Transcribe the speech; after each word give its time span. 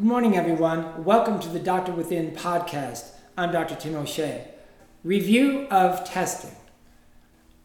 Good 0.00 0.08
morning, 0.08 0.34
everyone. 0.34 1.04
Welcome 1.04 1.40
to 1.40 1.50
the 1.50 1.58
Doctor 1.58 1.92
Within 1.92 2.30
podcast. 2.30 3.10
I'm 3.36 3.52
Dr. 3.52 3.74
Tim 3.74 3.94
O'Shea. 3.96 4.48
Review 5.04 5.66
of 5.70 6.06
testing. 6.06 6.56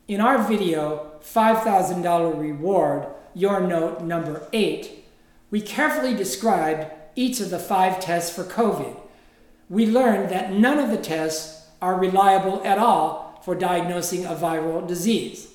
In 0.09 0.19
our 0.19 0.43
video, 0.43 1.13
$5,000 1.21 2.37
reward, 2.37 3.07
your 3.33 3.61
note 3.61 4.01
number 4.01 4.45
eight, 4.51 5.05
we 5.49 5.61
carefully 5.61 6.13
described 6.13 6.91
each 7.15 7.39
of 7.39 7.51
the 7.51 7.57
five 7.57 8.01
tests 8.01 8.35
for 8.35 8.43
COVID. 8.43 8.99
We 9.69 9.85
learned 9.85 10.29
that 10.29 10.51
none 10.51 10.77
of 10.77 10.89
the 10.89 10.97
tests 10.97 11.69
are 11.81 11.97
reliable 11.97 12.61
at 12.65 12.77
all 12.77 13.39
for 13.45 13.55
diagnosing 13.55 14.25
a 14.25 14.35
viral 14.35 14.85
disease. 14.85 15.53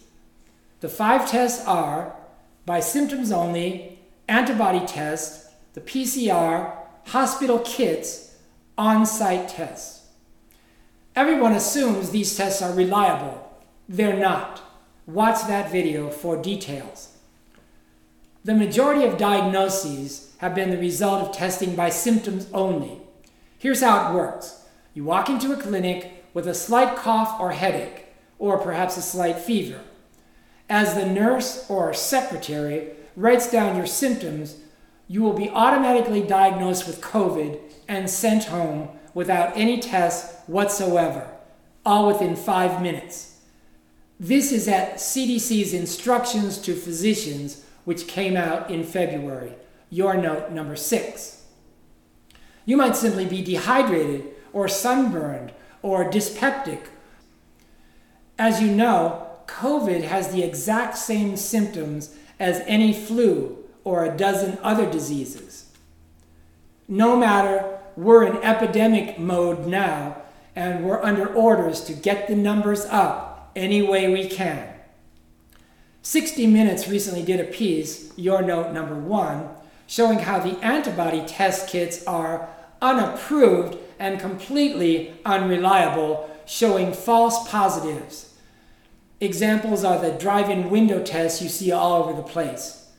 The 0.80 0.88
five 0.88 1.30
tests 1.30 1.62
are 1.66 2.16
by 2.64 2.80
symptoms 2.80 3.30
only, 3.30 3.98
antibody 4.26 4.86
test, 4.86 5.49
the 5.74 5.80
PCR, 5.80 6.74
hospital 7.06 7.58
kits, 7.60 8.36
on 8.76 9.04
site 9.04 9.48
tests. 9.48 10.06
Everyone 11.14 11.52
assumes 11.52 12.10
these 12.10 12.36
tests 12.36 12.62
are 12.62 12.72
reliable. 12.72 13.52
They're 13.88 14.16
not. 14.16 14.62
Watch 15.06 15.46
that 15.48 15.70
video 15.70 16.08
for 16.08 16.40
details. 16.40 17.16
The 18.44 18.54
majority 18.54 19.04
of 19.04 19.18
diagnoses 19.18 20.34
have 20.38 20.54
been 20.54 20.70
the 20.70 20.78
result 20.78 21.28
of 21.28 21.36
testing 21.36 21.76
by 21.76 21.90
symptoms 21.90 22.48
only. 22.54 23.02
Here's 23.58 23.82
how 23.82 24.10
it 24.10 24.14
works 24.14 24.64
you 24.94 25.04
walk 25.04 25.28
into 25.28 25.52
a 25.52 25.56
clinic 25.56 26.24
with 26.32 26.46
a 26.46 26.54
slight 26.54 26.96
cough 26.96 27.38
or 27.38 27.52
headache, 27.52 28.06
or 28.38 28.56
perhaps 28.58 28.96
a 28.96 29.02
slight 29.02 29.38
fever. 29.38 29.80
As 30.68 30.94
the 30.94 31.06
nurse 31.06 31.68
or 31.68 31.92
secretary 31.92 32.92
writes 33.16 33.50
down 33.50 33.76
your 33.76 33.86
symptoms, 33.86 34.56
you 35.10 35.22
will 35.22 35.32
be 35.32 35.50
automatically 35.50 36.22
diagnosed 36.22 36.86
with 36.86 37.00
COVID 37.00 37.58
and 37.88 38.08
sent 38.08 38.44
home 38.44 38.88
without 39.12 39.56
any 39.56 39.80
tests 39.80 40.38
whatsoever, 40.46 41.28
all 41.84 42.06
within 42.06 42.36
five 42.36 42.80
minutes. 42.80 43.40
This 44.20 44.52
is 44.52 44.68
at 44.68 44.98
CDC's 44.98 45.74
instructions 45.74 46.58
to 46.58 46.76
physicians, 46.76 47.64
which 47.84 48.06
came 48.06 48.36
out 48.36 48.70
in 48.70 48.84
February. 48.84 49.54
Your 49.90 50.16
note 50.16 50.52
number 50.52 50.76
six. 50.76 51.42
You 52.64 52.76
might 52.76 52.94
simply 52.94 53.26
be 53.26 53.42
dehydrated 53.42 54.28
or 54.52 54.68
sunburned 54.68 55.50
or 55.82 56.08
dyspeptic. 56.08 56.82
As 58.38 58.62
you 58.62 58.70
know, 58.70 59.26
COVID 59.48 60.04
has 60.04 60.28
the 60.28 60.44
exact 60.44 60.96
same 60.96 61.36
symptoms 61.36 62.14
as 62.38 62.62
any 62.68 62.92
flu 62.92 63.59
or 63.84 64.04
a 64.04 64.16
dozen 64.16 64.58
other 64.62 64.90
diseases. 64.90 65.70
No 66.88 67.16
matter, 67.16 67.78
we're 67.96 68.24
in 68.24 68.42
epidemic 68.42 69.18
mode 69.18 69.66
now, 69.66 70.16
and 70.56 70.84
we're 70.84 71.02
under 71.02 71.26
orders 71.26 71.82
to 71.84 71.92
get 71.92 72.26
the 72.26 72.36
numbers 72.36 72.84
up 72.86 73.50
any 73.54 73.82
way 73.82 74.12
we 74.12 74.28
can. 74.28 74.68
60 76.02 76.46
Minutes 76.46 76.88
recently 76.88 77.22
did 77.22 77.40
a 77.40 77.44
piece, 77.44 78.16
your 78.16 78.42
note 78.42 78.72
number 78.72 78.94
one, 78.94 79.48
showing 79.86 80.20
how 80.20 80.38
the 80.38 80.58
antibody 80.64 81.22
test 81.26 81.68
kits 81.68 82.04
are 82.06 82.48
unapproved 82.80 83.76
and 83.98 84.18
completely 84.18 85.12
unreliable, 85.24 86.30
showing 86.46 86.92
false 86.92 87.48
positives. 87.50 88.34
Examples 89.20 89.84
are 89.84 90.00
the 90.00 90.18
drive 90.18 90.48
in 90.48 90.70
window 90.70 91.02
tests 91.02 91.42
you 91.42 91.48
see 91.48 91.70
all 91.70 92.02
over 92.02 92.14
the 92.14 92.22
place. 92.22 92.89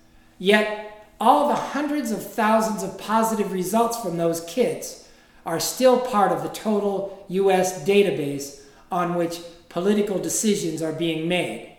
Yet, 0.41 1.05
all 1.19 1.49
the 1.49 1.53
hundreds 1.53 2.09
of 2.09 2.25
thousands 2.25 2.81
of 2.81 2.97
positive 2.97 3.51
results 3.51 3.95
from 4.01 4.17
those 4.17 4.43
kits 4.45 5.07
are 5.45 5.59
still 5.59 5.99
part 5.99 6.31
of 6.31 6.41
the 6.41 6.49
total 6.49 7.23
US 7.27 7.87
database 7.87 8.63
on 8.91 9.13
which 9.13 9.39
political 9.69 10.17
decisions 10.17 10.81
are 10.81 10.93
being 10.93 11.27
made. 11.27 11.77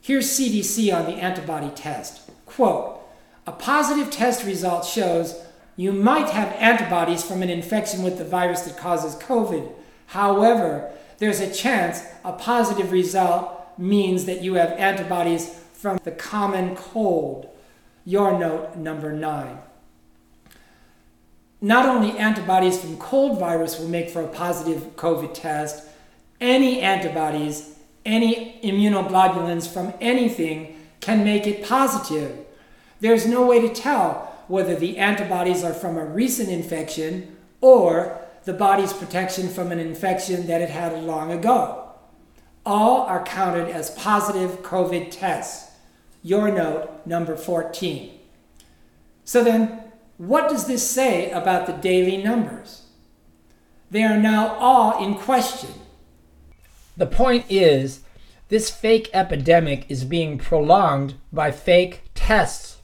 Here's 0.00 0.36
CDC 0.36 0.92
on 0.92 1.04
the 1.04 1.22
antibody 1.22 1.70
test. 1.76 2.28
Quote, 2.44 3.00
a 3.46 3.52
positive 3.52 4.10
test 4.10 4.44
result 4.44 4.84
shows 4.84 5.40
you 5.76 5.92
might 5.92 6.30
have 6.30 6.56
antibodies 6.58 7.22
from 7.22 7.40
an 7.40 7.50
infection 7.50 8.02
with 8.02 8.18
the 8.18 8.24
virus 8.24 8.62
that 8.62 8.76
causes 8.76 9.14
COVID. 9.22 9.70
However, 10.06 10.90
there's 11.18 11.38
a 11.38 11.54
chance 11.54 12.02
a 12.24 12.32
positive 12.32 12.90
result 12.90 13.78
means 13.78 14.24
that 14.24 14.42
you 14.42 14.54
have 14.54 14.72
antibodies 14.72 15.60
from 15.84 16.00
the 16.04 16.12
common 16.12 16.74
cold, 16.74 17.46
your 18.06 18.38
note 18.38 18.74
number 18.74 19.12
nine. 19.12 19.58
Not 21.60 21.84
only 21.84 22.16
antibodies 22.16 22.80
from 22.80 22.96
cold 22.96 23.38
virus 23.38 23.78
will 23.78 23.88
make 23.88 24.08
for 24.08 24.22
a 24.22 24.28
positive 24.28 24.96
COVID 24.96 25.34
test, 25.34 25.86
any 26.40 26.80
antibodies, 26.80 27.76
any 28.06 28.58
immunoglobulins 28.64 29.70
from 29.70 29.92
anything 30.00 30.74
can 31.00 31.22
make 31.22 31.46
it 31.46 31.68
positive. 31.68 32.34
There's 33.00 33.26
no 33.26 33.44
way 33.44 33.60
to 33.60 33.68
tell 33.68 34.34
whether 34.48 34.74
the 34.74 34.96
antibodies 34.96 35.62
are 35.62 35.74
from 35.74 35.98
a 35.98 36.06
recent 36.06 36.48
infection 36.48 37.36
or 37.60 38.18
the 38.44 38.54
body's 38.54 38.94
protection 38.94 39.50
from 39.50 39.70
an 39.70 39.80
infection 39.80 40.46
that 40.46 40.62
it 40.62 40.70
had 40.70 41.04
long 41.04 41.30
ago. 41.30 41.90
All 42.64 43.02
are 43.02 43.22
counted 43.22 43.68
as 43.68 43.90
positive 43.90 44.62
COVID 44.62 45.10
tests 45.10 45.72
your 46.24 46.50
note 46.50 46.90
number 47.04 47.36
14. 47.36 48.18
So 49.24 49.44
then, 49.44 49.82
what 50.16 50.48
does 50.48 50.66
this 50.66 50.88
say 50.88 51.30
about 51.30 51.66
the 51.66 51.74
daily 51.74 52.16
numbers? 52.16 52.86
They 53.90 54.02
are 54.02 54.16
now 54.16 54.54
all 54.54 55.04
in 55.04 55.16
question. 55.16 55.70
The 56.96 57.06
point 57.06 57.44
is, 57.50 58.00
this 58.48 58.70
fake 58.70 59.10
epidemic 59.12 59.84
is 59.90 60.04
being 60.04 60.38
prolonged 60.38 61.14
by 61.30 61.50
fake 61.50 62.02
tests. 62.14 62.78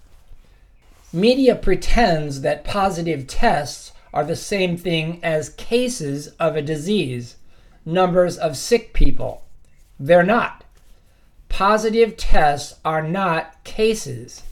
Media 1.13 1.57
pretends 1.57 2.43
that 2.43 2.63
positive 2.63 3.27
tests 3.27 3.93
are 4.13 4.25
the 4.25 4.37
same 4.37 4.77
thing 4.77 5.19
as 5.23 5.49
cases 5.51 6.29
of 6.39 6.57
a 6.57 6.63
disease, 6.63 7.37
numbers 7.87 8.37
of 8.37 8.57
sick 8.57 8.93
people. 8.93 9.45
They're 9.99 10.23
not 10.23 10.65
positive 11.51 12.17
tests 12.17 12.81
are 12.85 13.03
not 13.03 13.63
cases. 13.65 14.45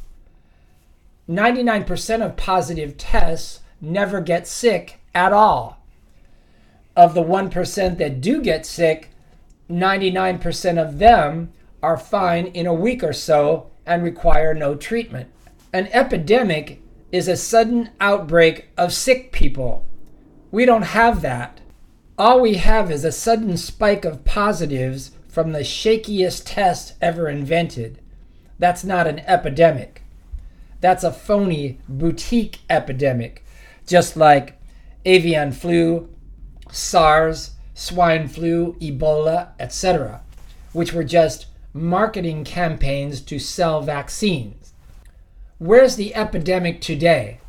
99% 1.26 2.24
of 2.24 2.36
positive 2.36 2.98
tests 2.98 3.60
never 3.80 4.20
get 4.20 4.46
sick 4.46 5.00
at 5.14 5.32
all. 5.32 5.82
Of 6.94 7.14
the 7.14 7.22
1% 7.22 7.96
that 7.98 8.20
do 8.20 8.42
get 8.42 8.66
sick, 8.66 9.10
99% 9.70 10.82
of 10.82 10.98
them 10.98 11.52
are 11.82 11.96
fine 11.96 12.46
in 12.48 12.66
a 12.66 12.74
week 12.74 13.02
or 13.02 13.12
so 13.12 13.70
and 13.86 14.02
require 14.02 14.52
no 14.52 14.74
treatment. 14.74 15.30
An 15.72 15.88
epidemic 15.92 16.82
is 17.12 17.28
a 17.28 17.36
sudden 17.36 17.90
outbreak 18.00 18.68
of 18.76 18.92
sick 18.92 19.32
people. 19.32 19.86
We 20.50 20.64
don't 20.64 20.82
have 20.82 21.22
that. 21.22 21.60
All 22.18 22.40
we 22.40 22.54
have 22.54 22.90
is 22.90 23.04
a 23.04 23.12
sudden 23.12 23.56
spike 23.56 24.04
of 24.04 24.24
positives 24.24 25.12
from 25.28 25.52
the 25.52 25.60
shakiest 25.60 26.42
test 26.46 26.94
ever 27.00 27.28
invented. 27.28 28.00
That's 28.58 28.82
not 28.82 29.06
an 29.06 29.20
epidemic. 29.20 30.02
That's 30.80 31.04
a 31.04 31.12
phony 31.12 31.78
boutique 31.88 32.60
epidemic, 32.70 33.44
just 33.86 34.16
like 34.16 34.60
avian 35.04 35.52
flu, 35.52 36.08
SARS, 36.70 37.52
swine 37.74 38.28
flu, 38.28 38.74
Ebola, 38.80 39.50
etc., 39.60 40.22
which 40.72 40.92
were 40.92 41.04
just 41.04 41.46
marketing 41.72 42.44
campaigns 42.44 43.20
to 43.20 43.38
sell 43.38 43.82
vaccines. 43.82 44.72
Where's 45.58 45.96
the 45.96 46.14
epidemic 46.14 46.80
today? 46.80 47.40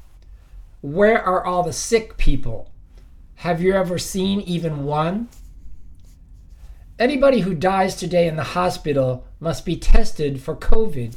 Where 0.81 1.21
are 1.21 1.45
all 1.45 1.63
the 1.63 1.73
sick 1.73 2.17
people? 2.17 2.71
Have 3.35 3.61
you 3.61 3.73
ever 3.73 3.97
seen 3.97 4.41
even 4.41 4.83
one? 4.83 5.29
Anybody 6.99 7.39
who 7.39 7.55
dies 7.55 7.95
today 7.95 8.27
in 8.27 8.35
the 8.35 8.43
hospital 8.43 9.25
must 9.39 9.65
be 9.65 9.77
tested 9.77 10.41
for 10.41 10.53
COVID. 10.53 11.15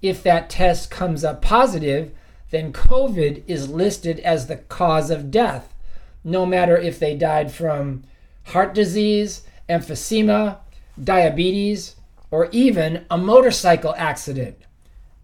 If 0.00 0.22
that 0.22 0.48
test 0.48 0.92
comes 0.92 1.24
up 1.24 1.42
positive, 1.42 2.12
then 2.50 2.72
COVID 2.72 3.42
is 3.48 3.68
listed 3.68 4.20
as 4.20 4.46
the 4.46 4.58
cause 4.58 5.10
of 5.10 5.32
death, 5.32 5.74
no 6.22 6.46
matter 6.46 6.76
if 6.76 7.00
they 7.00 7.16
died 7.16 7.50
from 7.50 8.04
heart 8.46 8.74
disease, 8.74 9.42
emphysema, 9.68 10.58
diabetes, 11.02 11.96
or 12.30 12.48
even 12.52 13.04
a 13.10 13.18
motorcycle 13.18 13.94
accident. 13.98 14.56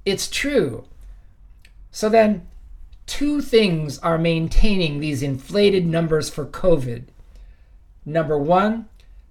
It's 0.04 0.28
true. 0.28 0.86
So 1.92 2.08
then, 2.08 2.48
two 3.06 3.40
things 3.40 4.00
are 4.00 4.18
maintaining 4.18 4.98
these 4.98 5.22
inflated 5.22 5.86
numbers 5.86 6.28
for 6.28 6.46
COVID. 6.46 7.04
Number 8.04 8.38
one, 8.38 8.88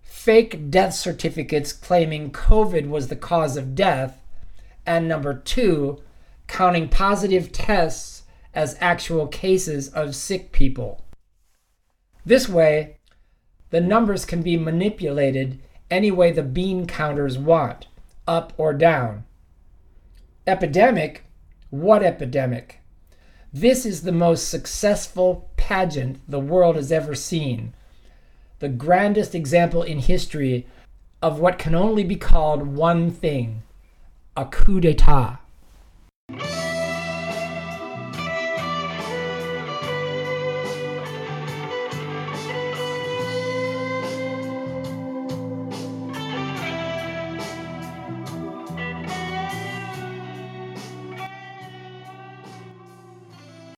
fake 0.07 0.71
death 0.71 0.93
certificates 0.93 1.73
claiming 1.73 2.31
COVID 2.31 2.87
was 2.87 3.09
the 3.09 3.15
cause 3.15 3.57
of 3.57 3.75
death, 3.75 4.21
and 4.85 5.07
number 5.07 5.33
two, 5.33 6.01
counting 6.47 6.89
positive 6.89 7.51
tests 7.51 8.23
as 8.53 8.77
actual 8.79 9.27
cases 9.27 9.89
of 9.89 10.15
sick 10.15 10.51
people. 10.51 11.03
This 12.25 12.49
way, 12.49 12.97
the 13.69 13.81
numbers 13.81 14.25
can 14.25 14.41
be 14.41 14.57
manipulated 14.57 15.59
any 15.91 16.09
way 16.09 16.31
the 16.31 16.43
bean 16.43 16.87
counters 16.87 17.37
want, 17.37 17.87
up 18.27 18.53
or 18.57 18.73
down. 18.73 19.25
Epidemic? 20.45 21.25
What 21.69 22.01
epidemic? 22.01 22.79
This 23.53 23.85
is 23.85 24.01
the 24.01 24.11
most 24.11 24.49
successful 24.49 25.49
pageant 25.57 26.19
the 26.27 26.39
world 26.39 26.75
has 26.75 26.91
ever 26.91 27.15
seen. 27.15 27.73
The 28.59 28.69
grandest 28.69 29.35
example 29.35 29.83
in 29.83 29.99
history 29.99 30.65
of 31.21 31.39
what 31.39 31.59
can 31.59 31.75
only 31.75 32.03
be 32.03 32.15
called 32.15 32.67
one 32.67 33.11
thing 33.11 33.63
a 34.35 34.45
coup 34.45 34.79
d'etat. 34.79 35.39